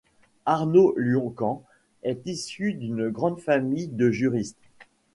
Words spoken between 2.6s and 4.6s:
d'une grande famille de juristes.